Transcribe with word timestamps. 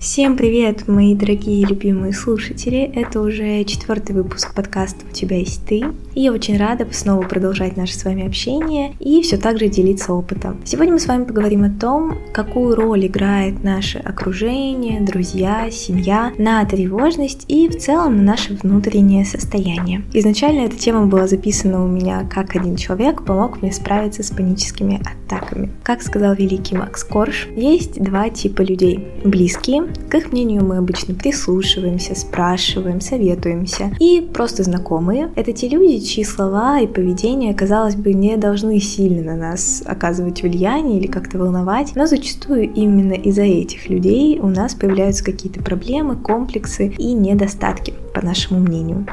Всем 0.00 0.34
привет, 0.34 0.88
мои 0.88 1.14
дорогие 1.14 1.62
любимые 1.66 2.14
слушатели! 2.14 2.90
Это 2.94 3.20
уже 3.20 3.62
четвертый 3.64 4.12
выпуск 4.12 4.54
подкаста 4.54 5.04
«У 5.04 5.12
тебя 5.12 5.36
есть 5.36 5.66
ты». 5.66 5.84
И 6.14 6.22
я 6.22 6.32
очень 6.32 6.56
рада 6.56 6.86
снова 6.90 7.22
продолжать 7.22 7.76
наше 7.76 7.94
с 7.94 8.04
вами 8.04 8.26
общение 8.26 8.94
и 8.98 9.22
все 9.22 9.36
так 9.36 9.58
же 9.58 9.68
делиться 9.68 10.12
опытом. 10.12 10.60
Сегодня 10.64 10.94
мы 10.94 10.98
с 11.00 11.06
вами 11.06 11.24
поговорим 11.24 11.64
о 11.64 11.70
том, 11.70 12.18
какую 12.32 12.74
роль 12.74 13.06
играет 13.06 13.62
наше 13.62 13.98
окружение, 13.98 15.00
друзья, 15.00 15.70
семья 15.70 16.32
на 16.38 16.64
тревожность 16.64 17.44
и 17.48 17.68
в 17.68 17.78
целом 17.78 18.16
на 18.16 18.22
наше 18.22 18.54
внутреннее 18.54 19.24
состояние. 19.24 20.02
Изначально 20.12 20.66
эта 20.66 20.76
тема 20.76 21.06
была 21.06 21.26
записана 21.26 21.84
у 21.84 21.88
меня 21.88 22.28
как 22.28 22.56
один 22.56 22.76
человек 22.76 23.24
помог 23.24 23.62
мне 23.62 23.72
справиться 23.72 24.22
с 24.22 24.30
паническими 24.30 25.00
атаками. 25.00 25.70
Как 25.82 26.02
сказал 26.02 26.34
великий 26.34 26.76
Макс 26.76 27.04
Корж, 27.04 27.48
есть 27.56 28.02
два 28.02 28.30
типа 28.30 28.62
людей. 28.62 29.06
Близкие, 29.24 29.84
к 30.08 30.14
их 30.14 30.32
мнению 30.32 30.64
мы 30.64 30.78
обычно 30.78 31.14
прислушиваемся, 31.14 32.14
спрашиваем, 32.14 33.00
советуемся. 33.00 33.92
И 34.00 34.20
просто 34.20 34.62
знакомые— 34.64 35.30
это 35.36 35.52
те 35.52 35.68
люди, 35.68 36.00
чьи 36.10 36.24
слова 36.24 36.80
и 36.80 36.86
поведение, 36.86 37.54
казалось 37.54 37.94
бы, 37.94 38.12
не 38.12 38.36
должны 38.36 38.80
сильно 38.80 39.32
на 39.32 39.36
нас 39.36 39.82
оказывать 39.86 40.42
влияние 40.42 40.98
или 40.98 41.06
как-то 41.06 41.38
волновать, 41.38 41.92
но 41.94 42.06
зачастую 42.06 42.72
именно 42.72 43.12
из-за 43.12 43.42
этих 43.42 43.88
людей 43.88 44.40
у 44.40 44.48
нас 44.48 44.74
появляются 44.74 45.24
какие-то 45.24 45.62
проблемы, 45.62 46.16
комплексы 46.16 46.88
и 46.98 47.12
недостатки, 47.12 47.94
по 48.12 48.24
нашему 48.24 48.60
мнению. 48.60 49.06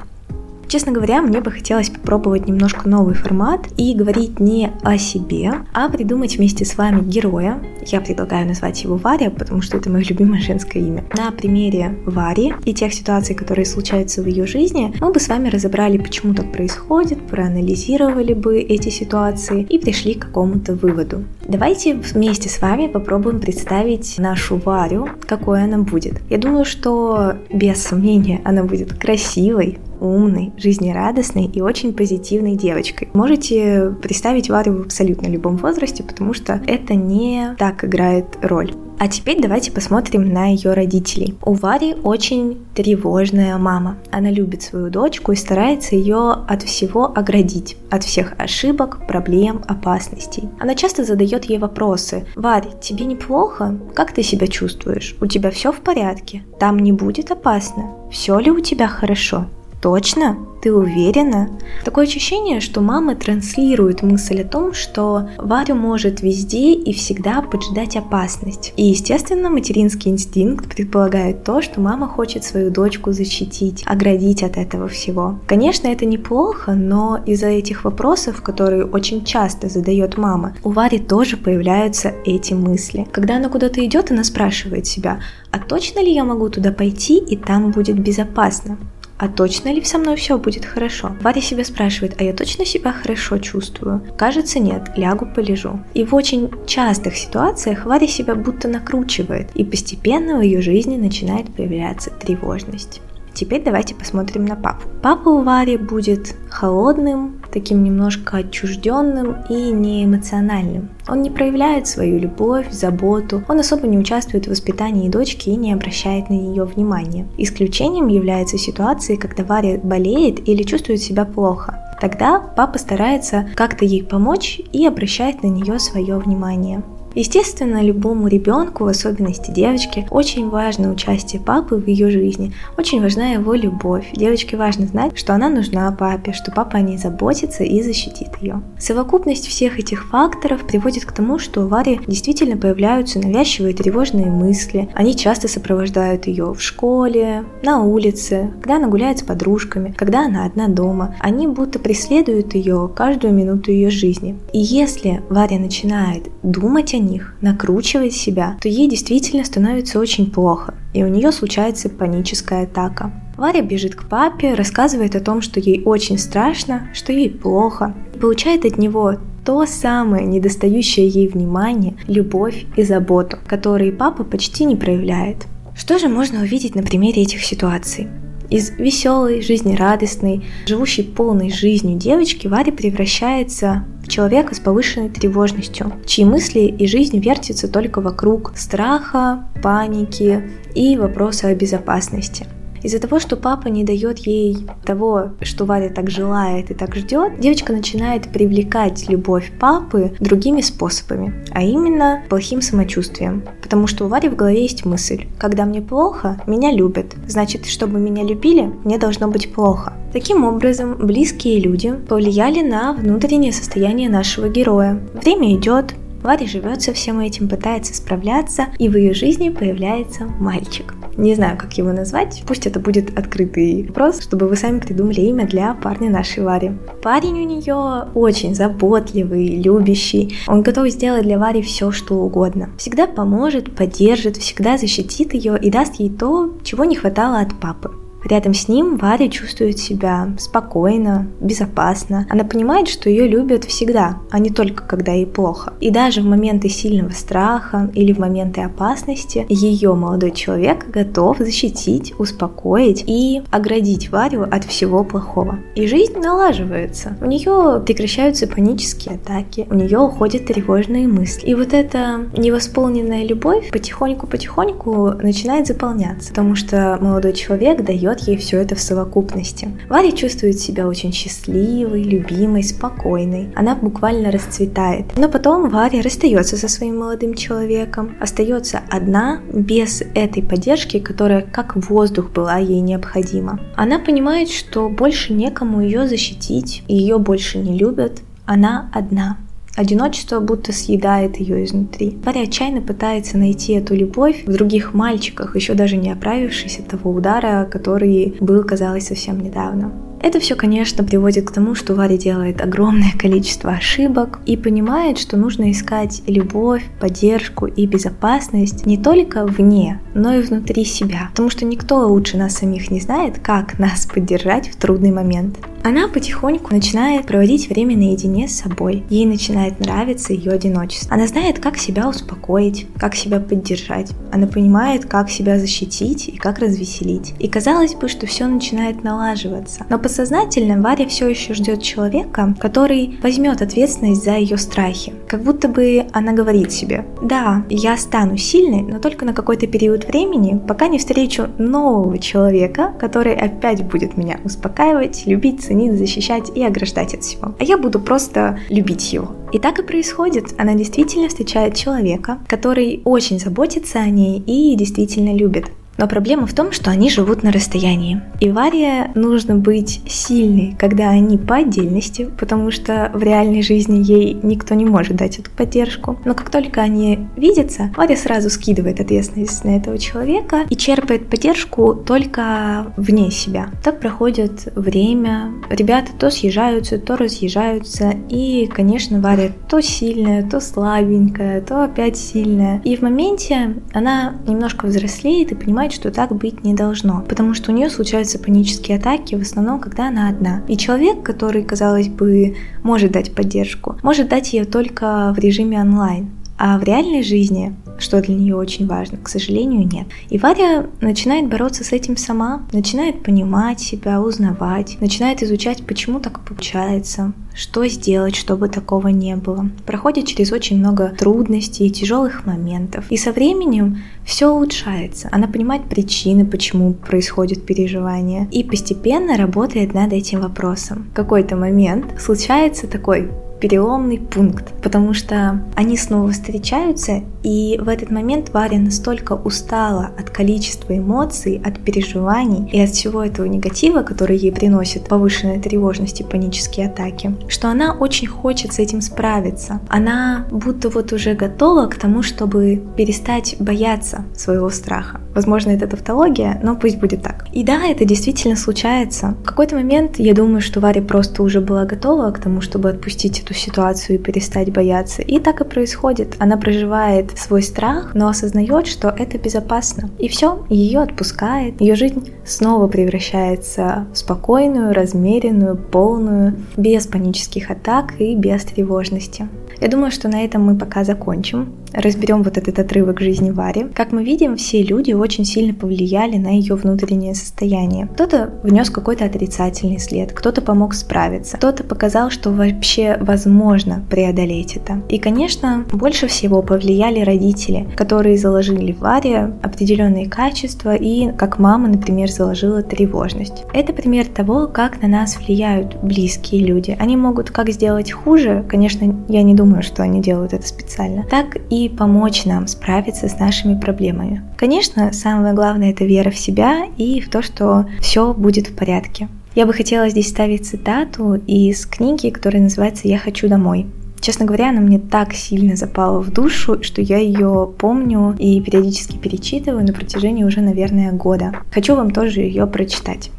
Честно 0.68 0.92
говоря, 0.92 1.22
мне 1.22 1.40
бы 1.40 1.50
хотелось 1.50 1.90
попробовать 1.90 2.48
немножко 2.48 2.90
новый 2.90 3.16
формат 3.16 3.68
и 3.78 3.94
говорить 3.94 4.42
не 4.42 4.72
о 4.84 4.98
себе, 4.98 5.54
а 5.74 5.88
придумать 5.88 6.38
вместе 6.38 6.66
с 6.66 6.78
вами 6.78 7.02
героя. 7.02 7.62
Я 7.86 8.02
предлагаю 8.02 8.46
назвать 8.46 8.84
его 8.84 8.98
Варя, 8.98 9.30
потому 9.30 9.62
что 9.62 9.78
это 9.78 9.90
мое 9.90 10.04
любимое 10.04 10.42
женское 10.42 10.80
имя. 10.80 11.06
На 11.18 11.32
примере 11.32 11.98
Вари 12.06 12.54
и 12.66 12.74
тех 12.74 12.94
ситуаций, 12.94 13.34
которые 13.34 13.66
случаются 13.66 14.22
в 14.22 14.28
ее 14.28 14.46
жизни, 14.46 14.94
мы 15.00 15.14
бы 15.14 15.22
с 15.22 15.30
вами 15.30 15.48
разобрали, 15.48 15.98
почему 15.98 16.34
так 16.34 16.52
происходит, 16.52 17.26
проанализировали 17.28 18.34
бы 18.34 18.60
эти 18.60 18.90
ситуации 18.90 19.64
и 19.64 19.80
пришли 19.80 20.16
к 20.16 20.26
какому-то 20.26 20.76
выводу. 20.76 21.24
Давайте 21.48 21.96
вместе 21.96 22.50
с 22.50 22.62
вами 22.62 22.88
попробуем 22.88 23.40
представить 23.40 24.16
нашу 24.18 24.58
Варю, 24.58 25.08
какой 25.22 25.64
она 25.64 25.78
будет. 25.78 26.22
Я 26.30 26.38
думаю, 26.38 26.66
что 26.66 27.36
без 27.50 27.82
сомнения 27.82 28.42
она 28.44 28.64
будет 28.64 28.94
красивой, 28.94 29.78
умной, 30.00 30.54
жизнерадостной 30.58 31.46
и 31.46 31.62
очень 31.62 31.94
позитивной 31.94 32.56
девочкой. 32.56 33.10
Можете 33.14 33.96
представить 34.02 34.50
Варю 34.50 34.78
в 34.78 34.82
абсолютно 34.82 35.28
любом 35.28 35.58
возрасте, 35.58 36.04
потому 36.04 36.34
что 36.34 36.62
это 36.68 36.96
не 36.96 37.56
так 37.58 37.84
играет 37.84 38.38
роль. 38.42 38.74
А 39.00 39.08
теперь 39.08 39.40
давайте 39.40 39.72
посмотрим 39.72 40.34
на 40.34 40.48
ее 40.48 40.74
родителей. 40.74 41.38
У 41.46 41.54
Вари 41.54 41.96
очень 42.04 42.66
тревожная 42.74 43.56
мама. 43.58 43.98
Она 44.12 44.32
любит 44.32 44.64
свою 44.64 44.90
дочку 44.90 45.32
и 45.32 45.36
старается 45.36 45.96
ее 45.96 46.32
от 46.32 46.64
всего 46.64 47.06
оградить, 47.06 47.78
от 47.92 48.04
всех 48.04 48.34
ошибок, 48.40 49.06
проблем, 49.08 49.62
опасностей. 49.68 50.50
Она 50.60 50.74
часто 50.74 51.04
задает 51.04 51.46
ей 51.46 51.60
вопросы. 51.60 52.26
Варь, 52.36 52.70
тебе 52.82 53.06
неплохо? 53.06 53.78
Как 53.94 54.14
ты 54.14 54.24
себя 54.24 54.48
чувствуешь? 54.48 55.16
У 55.22 55.28
тебя 55.28 55.52
все 55.52 55.72
в 55.72 55.82
порядке? 55.82 56.44
Там 56.60 56.80
не 56.80 56.92
будет 56.92 57.30
опасно? 57.30 57.92
Все 58.12 58.40
ли 58.40 58.50
у 58.50 58.62
тебя 58.62 58.88
хорошо? 58.88 59.46
Точно? 59.82 60.38
Ты 60.62 60.74
уверена? 60.74 61.50
Такое 61.86 62.06
ощущение, 62.06 62.60
что 62.62 62.82
мама 62.82 63.16
транслирует 63.16 64.02
мысль 64.02 64.42
о 64.42 64.48
том, 64.48 64.74
что 64.74 65.30
Варю 65.38 65.76
может 65.76 66.22
везде 66.22 66.74
и 66.74 66.94
всегда 66.94 67.42
поджидать 67.42 67.96
опасность. 67.96 68.74
И, 68.76 68.86
естественно, 68.86 69.50
материнский 69.50 70.12
инстинкт 70.12 70.68
предполагает 70.68 71.44
то, 71.44 71.62
что 71.62 71.80
мама 71.80 72.08
хочет 72.08 72.44
свою 72.44 72.72
дочку 72.72 73.12
защитить, 73.12 73.84
оградить 73.86 74.42
от 74.42 74.58
этого 74.58 74.88
всего. 74.88 75.40
Конечно, 75.48 75.88
это 75.88 76.06
неплохо, 76.06 76.74
но 76.74 77.20
из-за 77.26 77.48
этих 77.48 77.84
вопросов, 77.84 78.42
которые 78.42 78.86
очень 78.86 79.24
часто 79.24 79.70
задает 79.70 80.18
мама, 80.18 80.56
у 80.64 80.72
Вари 80.72 80.98
тоже 80.98 81.38
появляются 81.38 82.14
эти 82.26 82.54
мысли. 82.54 83.08
Когда 83.12 83.38
она 83.38 83.50
куда-то 83.50 83.86
идет, 83.86 84.12
она 84.12 84.24
спрашивает 84.24 84.88
себя, 84.88 85.20
а 85.52 85.60
точно 85.60 86.00
ли 86.00 86.14
я 86.14 86.24
могу 86.24 86.50
туда 86.50 86.72
пойти 86.72 87.20
и 87.20 87.38
там 87.38 87.72
будет 87.72 88.00
безопасно? 88.00 88.78
А 89.18 89.28
точно 89.28 89.74
ли 89.74 89.84
со 89.84 89.98
мной 89.98 90.16
все 90.16 90.38
будет 90.38 90.66
хорошо? 90.66 91.16
Варя 91.22 91.42
себя 91.42 91.64
спрашивает, 91.66 92.16
а 92.20 92.24
я 92.24 92.34
точно 92.34 92.66
себя 92.66 92.92
хорошо 92.92 93.38
чувствую? 93.40 94.02
Кажется, 94.18 94.60
нет, 94.60 94.92
лягу 94.96 95.26
полежу. 95.26 95.80
И 95.94 96.04
в 96.04 96.14
очень 96.14 96.52
частых 96.66 97.18
ситуациях 97.18 97.86
Варя 97.86 98.08
себя 98.08 98.36
будто 98.36 98.68
накручивает, 98.68 99.50
и 99.56 99.64
постепенно 99.64 100.38
в 100.38 100.42
ее 100.42 100.62
жизни 100.62 100.98
начинает 100.98 101.54
появляться 101.56 102.12
тревожность. 102.12 103.02
Теперь 103.38 103.62
давайте 103.64 103.94
посмотрим 103.94 104.46
на 104.46 104.56
папу. 104.56 104.88
Папа 105.04 105.30
у 105.30 105.44
Вари 105.44 105.78
будет 105.78 106.36
холодным, 106.50 107.40
таким 107.54 107.84
немножко 107.84 108.38
отчужденным 108.38 109.36
и 109.48 109.72
неэмоциональным. 109.72 110.90
Он 111.08 111.22
не 111.22 111.30
проявляет 111.30 111.86
свою 111.86 112.18
любовь, 112.18 112.72
заботу, 112.72 113.44
он 113.48 113.60
особо 113.60 113.86
не 113.86 114.00
участвует 114.00 114.48
в 114.48 114.50
воспитании 114.50 115.08
дочки 115.08 115.50
и 115.50 115.56
не 115.56 115.72
обращает 115.72 116.32
на 116.32 116.34
нее 116.34 116.64
внимания. 116.64 117.28
Исключением 117.38 118.08
являются 118.08 118.58
ситуации, 118.58 119.18
когда 119.18 119.44
Варя 119.44 119.80
болеет 119.84 120.50
или 120.50 120.64
чувствует 120.64 121.00
себя 121.00 121.24
плохо. 121.24 121.78
Тогда 122.02 122.40
папа 122.40 122.80
старается 122.80 123.50
как-то 123.54 123.86
ей 123.86 124.04
помочь 124.04 124.60
и 124.74 124.84
обращает 124.88 125.44
на 125.44 125.48
нее 125.48 125.78
свое 125.78 126.18
внимание. 126.18 126.82
Естественно, 127.18 127.82
любому 127.82 128.28
ребенку, 128.28 128.84
в 128.84 128.88
особенности 128.88 129.50
девочке, 129.50 130.06
очень 130.12 130.50
важно 130.50 130.92
участие 130.92 131.42
папы 131.42 131.76
в 131.78 131.88
ее 131.88 132.12
жизни, 132.12 132.54
очень 132.78 133.02
важна 133.02 133.30
его 133.30 133.56
любовь. 133.56 134.12
Девочке 134.14 134.56
важно 134.56 134.86
знать, 134.86 135.18
что 135.18 135.34
она 135.34 135.50
нужна 135.50 135.92
папе, 135.92 136.32
что 136.34 136.52
папа 136.52 136.78
о 136.78 136.82
ней 136.82 137.00
заботится 137.00 137.64
и 137.64 137.82
защитит 137.82 138.30
ее. 138.40 138.62
Совокупность 138.78 139.48
всех 139.48 139.80
этих 139.80 140.08
факторов 140.10 140.68
приводит 140.68 141.06
к 141.06 141.12
тому, 141.12 141.40
что 141.40 141.62
у 141.62 141.68
Вари 141.68 142.00
действительно 142.06 142.56
появляются 142.56 143.18
навязчивые 143.18 143.74
тревожные 143.74 144.28
мысли. 144.28 144.88
Они 144.94 145.16
часто 145.16 145.48
сопровождают 145.48 146.28
ее 146.28 146.54
в 146.54 146.62
школе, 146.62 147.46
на 147.64 147.82
улице, 147.82 148.52
когда 148.62 148.76
она 148.76 148.90
гуляет 148.90 149.18
с 149.18 149.24
подружками, 149.24 149.92
когда 149.98 150.28
она 150.28 150.46
одна 150.46 150.68
дома. 150.68 151.16
Они 151.20 151.48
будто 151.48 151.80
преследуют 151.80 152.54
ее 152.54 152.88
каждую 152.96 153.34
минуту 153.34 153.72
ее 153.72 153.90
жизни. 153.90 154.38
И 154.54 154.60
если 154.60 155.24
Варя 155.30 155.58
начинает 155.58 156.30
думать 156.44 156.94
о 156.94 157.07
них, 157.08 157.34
накручивать 157.42 158.14
себя, 158.14 158.58
то 158.62 158.70
ей 158.70 158.88
действительно 158.88 159.44
становится 159.44 160.00
очень 160.00 160.30
плохо, 160.30 160.76
и 160.94 161.04
у 161.04 161.08
нее 161.08 161.32
случается 161.32 161.90
паническая 161.90 162.64
атака. 162.64 163.12
Варя 163.38 163.62
бежит 163.62 163.96
к 163.96 164.10
папе, 164.10 164.56
рассказывает 164.56 165.16
о 165.16 165.20
том, 165.20 165.42
что 165.42 165.60
ей 165.60 165.84
очень 165.84 166.18
страшно, 166.18 166.90
что 166.94 167.14
ей 167.14 167.30
плохо, 167.30 167.94
и 168.16 168.18
получает 168.18 168.66
от 168.66 168.78
него 168.78 169.18
то 169.46 169.66
самое 169.66 170.26
недостающее 170.26 171.08
ей 171.08 171.28
внимание, 171.28 171.96
любовь 172.08 172.66
и 172.76 172.84
заботу, 172.84 173.38
которые 173.48 173.94
папа 173.94 174.24
почти 174.24 174.66
не 174.66 174.76
проявляет. 174.76 175.46
Что 175.76 176.00
же 176.00 176.10
можно 176.10 176.42
увидеть 176.42 176.76
на 176.76 176.84
примере 176.84 177.22
этих 177.22 177.46
ситуаций? 177.46 178.08
Из 178.50 178.72
веселой, 178.72 179.42
жизнерадостной, 179.42 180.46
живущей 180.66 181.04
полной 181.04 181.50
жизнью 181.52 181.98
девочки 181.98 182.48
Варя 182.48 182.72
превращается 182.72 183.86
человека 184.18 184.56
с 184.56 184.60
повышенной 184.60 185.10
тревожностью, 185.10 185.94
чьи 186.08 186.26
мысли 186.26 186.62
и 186.62 186.88
жизнь 186.88 187.20
вертятся 187.20 187.72
только 187.72 188.02
вокруг 188.02 188.52
страха, 188.56 189.46
паники 189.62 190.42
и 190.74 190.98
вопроса 190.98 191.50
о 191.50 191.54
безопасности. 191.54 192.48
Из-за 192.88 193.00
того, 193.00 193.20
что 193.20 193.36
папа 193.36 193.68
не 193.68 193.84
дает 193.84 194.20
ей 194.20 194.66
того, 194.86 195.32
что 195.42 195.66
Варя 195.66 195.90
так 195.90 196.10
желает 196.10 196.72
и 196.72 196.74
так 196.74 196.96
ждет, 196.96 197.38
девочка 197.38 197.74
начинает 197.74 198.30
привлекать 198.30 199.10
любовь 199.10 199.52
папы 199.60 200.16
другими 200.22 200.62
способами, 200.62 201.34
а 201.52 201.64
именно 201.64 202.24
плохим 202.30 202.62
самочувствием. 202.62 203.44
Потому 203.62 203.88
что 203.88 204.06
у 204.06 204.08
Вари 204.08 204.30
в 204.30 204.38
голове 204.38 204.62
есть 204.62 204.86
мысль, 204.86 205.26
когда 205.38 205.66
мне 205.66 205.82
плохо, 205.82 206.42
меня 206.48 206.72
любят. 206.72 207.08
Значит, 207.28 207.66
чтобы 207.66 208.00
меня 208.00 208.24
любили, 208.24 208.72
мне 208.86 208.98
должно 208.98 209.28
быть 209.28 209.52
плохо. 209.52 209.92
Таким 210.14 210.46
образом, 210.46 210.96
близкие 210.98 211.60
люди 211.60 211.94
повлияли 212.08 212.62
на 212.62 212.94
внутреннее 212.94 213.52
состояние 213.52 214.08
нашего 214.08 214.48
героя. 214.48 214.98
Время 215.14 215.54
идет, 215.58 215.94
Варя 216.24 216.48
живет 216.48 216.82
со 216.82 216.94
всем 216.94 217.20
этим, 217.20 217.50
пытается 217.50 217.94
справляться, 217.94 218.68
и 218.80 218.88
в 218.88 218.96
ее 218.96 219.14
жизни 219.14 219.50
появляется 219.50 220.26
мальчик. 220.40 220.94
Не 221.18 221.34
знаю, 221.34 221.58
как 221.58 221.74
его 221.74 221.92
назвать, 221.92 222.44
пусть 222.48 222.68
это 222.68 222.80
будет 222.80 223.18
открытый 223.18 223.86
вопрос, 223.88 224.22
чтобы 224.22 224.48
вы 224.48 224.56
сами 224.56 224.80
придумали 224.80 225.22
имя 225.22 225.48
для 225.48 225.74
парня 225.74 226.12
нашей 226.12 226.44
Вари. 226.44 226.74
Парень 227.02 227.42
у 227.42 227.46
нее 227.46 228.08
очень 228.14 228.54
заботливый, 228.54 229.60
любящий, 229.62 230.38
он 230.48 230.62
готов 230.62 230.90
сделать 230.90 231.24
для 231.24 231.40
Вари 231.40 231.62
все, 231.64 231.92
что 231.92 232.16
угодно. 232.16 232.70
Всегда 232.78 233.08
поможет, 233.08 233.76
поддержит, 233.76 234.38
всегда 234.38 234.78
защитит 234.78 235.34
ее 235.34 235.58
и 235.60 235.72
даст 235.72 235.96
ей 235.96 236.10
то, 236.10 236.54
чего 236.64 236.86
не 236.86 236.96
хватало 236.96 237.40
от 237.40 237.60
папы. 237.60 237.92
Рядом 238.28 238.54
с 238.54 238.68
ним 238.68 238.98
Варя 238.98 239.30
чувствует 239.30 239.80
себя 239.80 240.30
спокойно, 240.38 241.28
безопасно. 241.40 242.28
Она 242.30 242.44
понимает, 242.44 242.90
что 242.90 243.10
ее 243.10 243.26
любят 243.28 243.64
всегда, 243.64 244.18
а 244.32 244.40
не 244.40 244.50
только 244.50 244.84
когда 244.84 245.14
ей 245.14 245.26
плохо. 245.26 245.74
И 245.80 245.92
даже 245.92 246.22
в 246.22 246.26
моменты 246.26 246.68
сильного 246.68 247.12
страха 247.12 247.90
или 247.94 248.12
в 248.12 248.20
моменты 248.20 248.62
опасности 248.62 249.46
ее 249.48 249.94
молодой 249.96 250.32
человек 250.32 250.90
готов 250.90 251.38
защитить, 251.38 252.14
успокоить 252.20 253.04
и 253.08 253.42
оградить 253.50 254.12
Варю 254.12 254.44
от 254.44 254.66
всего 254.66 255.06
плохого. 255.06 255.60
И 255.76 255.88
жизнь 255.88 256.18
налаживается. 256.20 257.16
У 257.22 257.26
нее 257.26 257.82
прекращаются 257.86 258.48
панические 258.48 259.16
атаки, 259.16 259.68
у 259.70 259.74
нее 259.74 260.00
уходят 260.00 260.48
тревожные 260.48 261.08
мысли. 261.08 261.46
И 261.48 261.56
вот 261.56 261.74
эта 261.74 262.26
невосполненная 262.36 263.26
любовь 263.26 263.72
потихоньку-потихоньку 263.72 265.14
начинает 265.22 265.68
заполняться, 265.68 266.30
потому 266.30 266.56
что 266.56 266.98
молодой 267.00 267.34
человек 267.34 267.84
дает 267.86 268.17
ей 268.22 268.38
все 268.38 268.60
это 268.60 268.76
в 268.76 268.80
совокупности. 268.80 269.70
Варя 269.90 270.12
чувствует 270.12 270.60
себя 270.60 270.88
очень 270.88 271.12
счастливой, 271.12 272.04
любимой, 272.04 272.64
спокойной. 272.64 273.50
Она 273.56 273.76
буквально 273.76 274.32
расцветает. 274.32 275.06
Но 275.18 275.30
потом 275.30 275.70
Варя 275.70 276.02
расстается 276.02 276.58
со 276.58 276.68
своим 276.68 277.00
молодым 277.00 277.34
человеком, 277.34 278.16
остается 278.20 278.82
одна, 278.90 279.42
без 279.54 280.02
этой 280.16 280.44
поддержки, 280.44 281.00
которая 281.00 281.42
как 281.42 281.76
воздух 281.76 282.32
была 282.32 282.58
ей 282.58 282.82
необходима. 282.82 283.60
Она 283.76 284.00
понимает, 284.00 284.50
что 284.50 284.90
больше 284.90 285.34
некому 285.34 285.82
ее 285.82 286.08
защитить, 286.08 286.84
ее 286.88 287.18
больше 287.18 287.58
не 287.58 287.78
любят, 287.78 288.22
она 288.46 288.90
одна. 288.94 289.38
Одиночество 289.78 290.40
будто 290.40 290.74
съедает 290.74 291.40
ее 291.40 291.64
изнутри. 291.64 292.18
Варя 292.26 292.42
отчаянно 292.42 292.82
пытается 292.82 293.38
найти 293.38 293.74
эту 293.74 293.94
любовь 293.94 294.44
в 294.48 294.52
других 294.52 294.96
мальчиках, 294.96 295.56
еще 295.56 295.76
даже 295.76 295.98
не 295.98 296.12
оправившись 296.12 296.80
от 296.80 296.88
того 296.88 297.12
удара, 297.12 297.70
который 297.72 298.36
был, 298.40 298.64
казалось, 298.64 299.06
совсем 299.06 299.40
недавно. 299.40 299.92
Это 300.22 300.40
все, 300.40 300.56
конечно, 300.56 301.04
приводит 301.04 301.48
к 301.48 301.54
тому, 301.54 301.76
что 301.76 301.94
Варя 301.94 302.18
делает 302.18 302.62
огромное 302.62 303.12
количество 303.20 303.72
ошибок 303.72 304.40
и 304.46 304.58
понимает, 304.58 305.18
что 305.18 305.38
нужно 305.38 305.72
искать 305.72 306.22
любовь, 306.28 306.84
поддержку 307.00 307.68
и 307.68 307.86
безопасность 307.86 308.86
не 308.86 308.98
только 308.98 309.46
вне, 309.46 310.00
но 310.14 310.34
и 310.34 310.42
внутри 310.42 310.86
себя. 310.86 311.28
Потому 311.32 311.50
что 311.50 311.66
никто 311.66 312.08
лучше 312.08 312.38
нас 312.38 312.56
самих 312.56 312.90
не 312.90 313.00
знает, 313.00 313.40
как 313.40 313.80
нас 313.80 314.06
поддержать 314.06 314.70
в 314.70 314.76
трудный 314.78 315.12
момент. 315.12 315.58
Она 315.84 316.10
потихоньку 316.10 316.74
начинает 316.74 317.28
проводить 317.28 317.70
время 317.70 317.96
наедине 317.96 318.50
с 318.50 318.60
собой. 318.60 319.06
Ей 319.10 319.26
начинает 319.26 319.80
нравиться 319.80 320.34
ее 320.34 320.52
одиночество. 320.52 321.14
Она 321.14 321.28
знает, 321.28 321.60
как 321.60 321.78
себя 321.78 322.10
успокоить, 322.10 322.88
как 322.98 323.16
себя 323.16 323.40
поддержать. 323.40 324.12
Она 324.34 324.48
понимает, 324.48 325.06
как 325.06 325.30
себя 325.30 325.58
защитить 325.58 326.28
и 326.28 326.36
как 326.36 326.60
развеселить. 326.60 327.36
И 327.40 327.48
казалось 327.48 327.96
бы, 327.96 328.10
что 328.10 328.28
все 328.28 328.48
начинает 328.48 329.04
налаживаться. 329.06 329.86
Но 329.90 329.98
подсознательно 330.18 330.82
Варя 330.82 331.08
все 331.08 331.30
еще 331.30 331.54
ждет 331.54 331.84
человека, 331.84 332.56
который 332.60 333.20
возьмет 333.22 333.62
ответственность 333.62 334.24
за 334.24 334.38
ее 334.38 334.58
страхи. 334.58 335.14
Как 335.28 335.44
будто 335.44 335.68
бы 335.68 336.08
она 336.12 336.34
говорит 336.34 336.72
себе, 336.72 337.06
да, 337.22 337.64
я 337.70 337.96
стану 337.98 338.36
сильной, 338.36 338.82
но 338.82 338.98
только 338.98 339.26
на 339.26 339.34
какой-то 339.34 339.68
период 339.68 340.08
времени, 340.08 340.60
пока 340.68 340.88
не 340.88 340.98
встречу 340.98 341.50
нового 341.60 342.18
человека, 342.18 342.96
который 343.00 343.36
опять 343.36 343.86
будет 343.86 344.18
меня 344.18 344.40
успокаивать, 344.44 345.28
любить, 345.28 345.62
ценить, 345.62 346.00
защищать 346.00 346.50
и 346.56 346.64
ограждать 346.64 347.14
от 347.14 347.24
всего. 347.24 347.54
А 347.60 347.64
я 347.64 347.78
буду 347.78 348.00
просто 348.00 348.58
любить 348.70 349.14
его. 349.14 349.36
И 349.54 349.60
так 349.60 349.78
и 349.78 349.84
происходит. 349.84 350.46
Она 350.58 350.74
действительно 350.74 351.28
встречает 351.28 351.76
человека, 351.76 352.40
который 352.48 353.04
очень 353.06 353.40
заботится 353.40 354.00
о 354.00 354.08
ней 354.08 354.40
и 354.40 354.76
действительно 354.76 355.36
любит. 355.36 355.66
Но 355.98 356.08
проблема 356.08 356.46
в 356.46 356.54
том, 356.54 356.72
что 356.72 356.92
они 356.92 357.10
живут 357.10 357.44
на 357.44 357.52
расстоянии. 357.52 358.22
И 358.40 358.50
Варе 358.52 359.12
нужно 359.16 359.56
быть 359.56 360.02
сильной, 360.08 360.76
когда 360.78 361.10
они 361.10 361.38
по 361.38 361.56
отдельности, 361.56 362.30
потому 362.40 362.72
что 362.72 363.12
в 363.14 363.24
реальной 363.24 363.62
жизни 363.62 364.02
ей 364.04 364.38
никто 364.44 364.76
не 364.76 364.86
может 364.86 365.16
дать 365.16 365.40
эту 365.40 365.50
поддержку. 365.52 366.20
Но 366.26 366.34
как 366.36 366.50
только 366.50 366.82
они 366.82 367.28
видятся, 367.36 367.92
Варя 367.96 368.16
сразу 368.16 368.50
скидывает 368.50 369.00
ответственность 369.00 369.64
на 369.64 369.78
этого 369.78 369.98
человека 369.98 370.66
и 370.70 370.76
черпает 370.76 371.30
поддержку 371.30 371.96
только 371.96 372.94
вне 372.98 373.32
себя. 373.32 373.70
Так 373.84 374.00
проходит 374.00 374.72
время, 374.76 375.52
ребята 375.70 376.12
то 376.18 376.30
съезжаются, 376.30 377.00
то 377.00 377.18
разъезжаются, 377.18 378.14
и, 378.30 378.68
конечно, 378.68 379.20
Варя 379.20 379.52
то 379.70 379.82
сильная, 379.82 380.48
то 380.48 380.60
слабенькая, 380.60 381.62
то 381.62 381.84
опять 381.84 382.18
сильная. 382.18 382.82
И 382.84 382.96
в 382.96 383.02
моменте 383.02 383.76
она 383.94 384.36
немножко 384.48 384.86
взрослеет 384.86 385.52
и 385.52 385.56
понимает, 385.56 385.87
понимает, 385.88 385.94
что 385.94 386.12
так 386.12 386.36
быть 386.36 386.64
не 386.64 386.74
должно, 386.74 387.24
потому 387.28 387.54
что 387.54 387.72
у 387.72 387.76
нее 387.76 387.90
случаются 387.90 388.40
панические 388.40 388.98
атаки 388.98 389.36
в 389.36 389.42
основном, 389.42 389.80
когда 389.80 390.08
она 390.08 390.30
одна. 390.30 390.62
И 390.68 390.78
человек, 390.78 391.24
который, 391.24 391.64
казалось 391.64 392.10
бы, 392.10 392.56
может 392.84 393.12
дать 393.12 393.34
поддержку, 393.34 393.98
может 394.04 394.30
дать 394.30 394.54
ее 394.54 394.66
только 394.66 395.34
в 395.36 395.40
режиме 395.40 395.80
онлайн. 395.80 396.30
А 396.58 396.78
в 396.80 396.84
реальной 396.84 397.24
жизни, 397.24 397.76
что 398.00 398.22
для 398.22 398.36
нее 398.36 398.56
очень 398.56 398.88
важно, 398.88 399.18
к 399.18 399.30
сожалению, 399.30 399.88
нет. 399.88 400.08
И 400.30 400.38
Варя 400.38 400.88
начинает 401.02 401.50
бороться 401.50 401.84
с 401.84 401.92
этим 401.92 402.18
сама, 402.18 402.66
начинает 402.72 403.24
понимать 403.24 403.80
себя, 403.80 404.22
узнавать, 404.22 404.98
начинает 405.00 405.44
изучать, 405.44 405.86
почему 405.86 406.20
так 406.20 406.40
получается, 406.42 407.34
что 407.54 407.88
сделать, 407.88 408.36
чтобы 408.36 408.70
такого 408.70 409.08
не 409.08 409.36
было. 409.36 409.70
Проходит 409.86 410.28
через 410.28 410.52
очень 410.52 410.78
много 410.78 411.10
трудностей 411.18 411.88
и 411.88 411.92
тяжелых 411.92 412.46
моментов. 412.46 413.06
И 413.10 413.18
со 413.18 413.32
временем 413.32 414.04
все 414.24 414.48
улучшается. 414.50 415.30
Она 415.32 415.48
понимает 415.48 415.84
причины, 415.90 416.46
почему 416.46 416.94
происходят 416.94 417.66
переживания. 417.66 418.48
И 418.52 418.64
постепенно 418.64 419.38
работает 419.38 419.94
над 419.94 420.14
этим 420.14 420.42
вопросом. 420.42 421.08
В 421.12 421.16
какой-то 421.16 421.56
момент 421.56 422.20
случается 422.20 422.88
такой 422.88 423.32
переломный 423.60 424.20
пункт, 424.20 424.74
потому 424.82 425.14
что 425.14 425.62
они 425.76 425.98
снова 425.98 426.32
встречаются, 426.32 427.22
и 427.44 427.80
в 427.82 427.90
этот 427.90 428.12
момент 428.12 428.50
Варя 428.54 428.80
настолько 428.80 429.34
устала 429.34 430.12
от 430.18 430.30
количества 430.30 430.98
эмоций, 430.98 431.62
от 431.64 431.80
переживаний 431.80 432.70
и 432.72 432.80
от 432.80 432.90
всего 432.92 433.24
этого 433.24 433.46
негатива, 433.46 434.04
который 434.04 434.38
ей 434.38 434.52
приносит 434.52 435.08
повышенная 435.08 435.60
тревожность 435.60 436.22
и 436.22 436.24
панические 436.24 436.88
атаки, 436.88 437.36
что 437.48 437.70
она 437.70 437.94
очень 437.94 438.28
хочет 438.28 438.74
с 438.74 438.80
этим 438.80 439.02
справиться. 439.02 439.80
Она 439.90 440.46
будто 440.52 440.90
вот 440.90 441.14
уже 441.14 441.34
готова 441.34 441.88
к 441.88 441.96
тому, 441.96 442.24
чтобы 442.24 442.82
перестать 442.96 443.56
бояться 443.60 444.26
своего 444.36 444.70
страха. 444.70 445.22
Возможно, 445.38 445.70
это 445.70 445.86
тавтология, 445.86 446.60
но 446.64 446.76
пусть 446.76 446.98
будет 446.98 447.22
так. 447.22 447.46
И 447.54 447.64
да, 447.64 447.86
это 447.86 448.06
действительно 448.06 448.56
случается. 448.56 449.36
В 449.44 449.46
какой-то 449.46 449.76
момент 449.76 450.18
я 450.18 450.34
думаю, 450.34 450.62
что 450.62 450.80
Варя 450.80 451.04
просто 451.04 451.44
уже 451.44 451.62
была 451.62 451.86
готова 451.86 452.32
к 452.32 452.40
тому, 452.40 452.60
чтобы 452.62 452.90
отпустить 452.90 453.42
эту 453.42 453.54
ситуацию 453.54 454.16
и 454.16 454.20
перестать 454.20 454.74
бояться. 454.74 455.22
И 455.22 455.38
так 455.38 455.62
и 455.62 455.64
происходит. 455.64 456.36
Она 456.40 456.58
проживает 456.58 457.38
свой 457.38 457.62
страх, 457.62 458.16
но 458.16 458.30
осознает, 458.30 458.88
что 458.88 459.10
это 459.10 459.38
безопасно. 459.38 460.10
И 460.18 460.28
все, 460.28 460.66
ее 460.70 461.02
отпускает. 461.02 461.82
Ее 461.82 461.94
жизнь 461.94 462.32
снова 462.44 462.88
превращается 462.88 464.08
в 464.12 464.18
спокойную, 464.18 464.92
размеренную, 464.92 465.78
полную, 465.78 466.56
без 466.78 467.06
панических 467.06 467.70
атак 467.70 468.20
и 468.20 468.34
без 468.34 468.64
тревожности. 468.64 469.48
Я 469.80 469.90
думаю, 469.90 470.10
что 470.10 470.28
на 470.28 470.44
этом 470.44 470.64
мы 470.64 470.76
пока 470.76 471.04
закончим. 471.04 471.76
Разберем 471.94 472.42
вот 472.44 472.58
этот 472.58 472.80
отрывок 472.80 473.20
жизни 473.22 473.52
Вари. 473.52 473.86
Как 473.94 474.12
мы 474.12 474.24
видим, 474.24 474.56
все 474.56 474.82
люди 474.82 475.14
очень 475.14 475.27
сильно 475.28 475.74
повлияли 475.74 476.38
на 476.38 476.50
ее 476.50 476.76
внутреннее 476.76 477.36
состояние. 477.36 478.08
Кто-то 478.08 478.52
внес 478.64 478.90
какой-то 478.90 479.26
отрицательный 479.26 480.00
след, 480.00 480.32
кто-то 480.32 480.62
помог 480.62 480.94
справиться, 480.94 481.58
кто-то 481.58 481.84
показал, 481.84 482.30
что 482.30 482.52
вообще 482.52 483.18
возможно 483.20 484.04
преодолеть 484.10 484.76
это. 484.78 485.02
И, 485.10 485.18
конечно, 485.18 485.86
больше 485.92 486.28
всего 486.28 486.62
повлияли 486.62 487.22
родители, 487.22 487.88
которые 487.96 488.38
заложили 488.38 488.92
в 488.92 489.00
Варе 489.00 489.54
определенные 489.62 490.30
качества 490.30 490.96
и, 490.96 491.32
как 491.34 491.60
мама, 491.60 491.88
например, 491.88 492.30
заложила 492.30 492.82
тревожность. 492.82 493.64
Это 493.74 493.94
пример 493.94 494.28
того, 494.28 494.68
как 494.68 495.02
на 495.02 495.08
нас 495.08 495.38
влияют 495.38 495.98
близкие 496.02 496.64
люди. 496.64 496.96
Они 497.00 497.16
могут 497.18 497.52
как 497.52 497.70
сделать 497.70 498.12
хуже, 498.12 498.66
конечно, 498.68 499.16
я 499.28 499.44
не 499.44 499.56
думаю, 499.56 499.84
что 499.84 500.04
они 500.04 500.22
делают 500.22 500.54
это 500.54 500.68
специально, 500.68 501.26
так 501.30 501.58
и 501.70 501.90
помочь 501.90 502.46
нам 502.46 502.68
справиться 502.68 503.28
с 503.28 503.40
нашими 503.40 503.80
проблемами. 503.80 504.44
Конечно, 504.58 505.12
самое 505.18 505.54
главное 505.54 505.92
это 505.92 506.06
вера 506.06 506.30
в 506.30 506.38
себя 506.38 506.86
и 506.98 507.20
в 507.20 507.30
то, 507.30 507.42
что 507.42 507.88
все 508.00 508.34
будет 508.34 508.68
в 508.68 508.76
порядке. 508.76 509.28
Я 509.56 509.66
бы 509.66 509.74
хотела 509.74 510.08
здесь 510.10 510.30
ставить 510.30 510.68
цитату 510.68 511.34
из 511.48 511.86
книги, 511.86 512.30
которая 512.30 512.62
называется 512.62 513.08
«Я 513.08 513.18
хочу 513.18 513.48
домой». 513.50 513.88
Честно 514.20 514.46
говоря, 514.46 514.70
она 514.70 514.82
мне 514.82 515.00
так 515.00 515.34
сильно 515.34 515.76
запала 515.76 516.20
в 516.20 516.32
душу, 516.32 516.84
что 516.84 517.02
я 517.02 517.18
ее 517.18 517.72
помню 517.78 518.36
и 518.38 518.60
периодически 518.62 519.18
перечитываю 519.18 519.86
на 519.86 519.94
протяжении 519.94 520.44
уже, 520.44 520.62
наверное, 520.62 521.12
года. 521.12 521.54
Хочу 521.72 521.96
вам 521.96 522.12
тоже 522.12 522.42
ее 522.42 522.66
прочитать. 522.68 523.32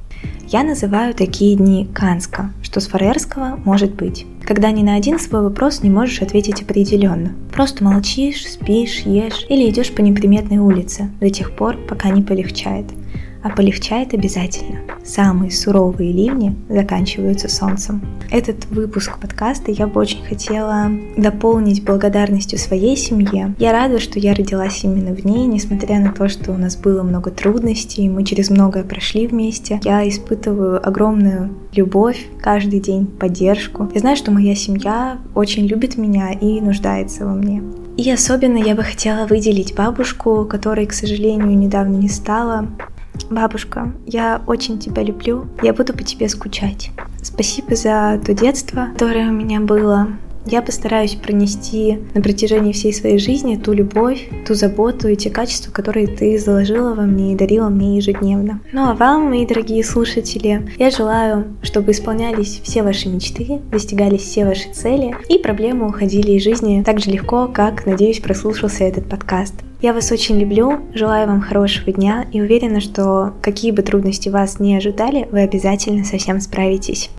Я 0.48 0.62
называю 0.62 1.14
такие 1.14 1.56
дни 1.56 1.88
канска, 1.92 2.52
что 2.62 2.80
с 2.80 2.86
фарерского 2.86 3.60
может 3.64 3.94
быть. 3.94 4.24
Когда 4.48 4.70
ни 4.70 4.82
на 4.82 4.94
один 4.94 5.18
свой 5.18 5.42
вопрос 5.42 5.82
не 5.82 5.90
можешь 5.90 6.22
ответить 6.22 6.62
определенно. 6.62 7.34
Просто 7.52 7.84
молчишь, 7.84 8.48
спишь, 8.48 9.00
ешь 9.00 9.44
или 9.50 9.68
идешь 9.68 9.94
по 9.94 10.00
неприметной 10.00 10.56
улице 10.56 11.10
до 11.20 11.28
тех 11.28 11.54
пор, 11.54 11.76
пока 11.86 12.08
не 12.08 12.22
полегчает. 12.22 12.86
А 13.48 13.56
полегчает 13.56 14.14
обязательно. 14.14 14.80
Самые 15.04 15.50
суровые 15.50 16.12
ливни 16.12 16.54
заканчиваются 16.68 17.48
солнцем. 17.48 18.02
Этот 18.30 18.66
выпуск 18.66 19.18
подкаста 19.18 19.70
я 19.70 19.86
бы 19.86 20.00
очень 20.00 20.22
хотела 20.22 20.90
дополнить 21.16 21.82
благодарностью 21.82 22.58
своей 22.58 22.96
семье. 22.96 23.54
Я 23.58 23.72
рада, 23.72 24.00
что 24.00 24.18
я 24.18 24.34
родилась 24.34 24.84
именно 24.84 25.14
в 25.14 25.24
ней, 25.24 25.46
несмотря 25.46 25.98
на 25.98 26.12
то, 26.12 26.28
что 26.28 26.52
у 26.52 26.58
нас 26.58 26.76
было 26.76 27.02
много 27.02 27.30
трудностей, 27.30 28.08
мы 28.08 28.24
через 28.24 28.50
многое 28.50 28.84
прошли 28.84 29.26
вместе. 29.26 29.80
Я 29.82 30.06
испытываю 30.06 30.86
огромную 30.86 31.50
любовь 31.72 32.26
каждый 32.40 32.80
день, 32.80 33.06
поддержку. 33.06 33.88
Я 33.94 34.00
знаю, 34.00 34.16
что 34.16 34.30
моя 34.30 34.54
семья 34.54 35.18
очень 35.34 35.66
любит 35.66 35.96
меня 35.96 36.32
и 36.32 36.60
нуждается 36.60 37.24
во 37.24 37.32
мне. 37.32 37.62
И 37.96 38.10
особенно 38.10 38.58
я 38.58 38.74
бы 38.74 38.82
хотела 38.82 39.26
выделить 39.26 39.74
бабушку, 39.74 40.44
которой, 40.44 40.86
к 40.86 40.92
сожалению, 40.92 41.56
недавно 41.56 41.96
не 41.96 42.08
стало. 42.08 42.68
Бабушка, 43.30 43.92
я 44.06 44.42
очень 44.46 44.78
тебя 44.78 45.02
люблю, 45.02 45.46
я 45.62 45.72
буду 45.72 45.92
по 45.92 46.02
тебе 46.02 46.28
скучать. 46.28 46.90
Спасибо 47.22 47.74
за 47.74 48.20
то 48.24 48.32
детство, 48.34 48.88
которое 48.92 49.28
у 49.28 49.32
меня 49.32 49.60
было. 49.60 50.08
Я 50.50 50.62
постараюсь 50.62 51.14
пронести 51.14 51.98
на 52.14 52.22
протяжении 52.22 52.72
всей 52.72 52.94
своей 52.94 53.18
жизни 53.18 53.56
ту 53.56 53.74
любовь, 53.74 54.30
ту 54.46 54.54
заботу 54.54 55.08
и 55.08 55.16
те 55.16 55.28
качества, 55.28 55.70
которые 55.70 56.06
ты 56.06 56.38
заложила 56.38 56.94
во 56.94 57.02
мне 57.02 57.34
и 57.34 57.36
дарила 57.36 57.68
мне 57.68 57.98
ежедневно. 57.98 58.60
Ну 58.72 58.88
а 58.88 58.94
вам, 58.94 59.28
мои 59.28 59.44
дорогие 59.44 59.84
слушатели, 59.84 60.66
я 60.78 60.90
желаю, 60.90 61.44
чтобы 61.62 61.92
исполнялись 61.92 62.60
все 62.62 62.82
ваши 62.82 63.10
мечты, 63.10 63.60
достигались 63.70 64.22
все 64.22 64.46
ваши 64.46 64.72
цели 64.72 65.14
и 65.28 65.38
проблемы 65.38 65.86
уходили 65.86 66.32
из 66.32 66.44
жизни 66.44 66.82
так 66.82 66.98
же 66.98 67.10
легко, 67.10 67.48
как, 67.48 67.84
надеюсь, 67.84 68.20
прослушался 68.20 68.84
этот 68.84 69.06
подкаст. 69.06 69.54
Я 69.80 69.92
вас 69.92 70.10
очень 70.10 70.40
люблю, 70.40 70.80
желаю 70.92 71.28
вам 71.28 71.40
хорошего 71.40 71.92
дня 71.92 72.26
и 72.32 72.40
уверена, 72.40 72.80
что 72.80 73.34
какие 73.40 73.70
бы 73.70 73.82
трудности 73.82 74.28
вас 74.28 74.58
не 74.58 74.76
ожидали, 74.76 75.28
вы 75.30 75.42
обязательно 75.42 76.04
совсем 76.04 76.40
справитесь. 76.40 77.10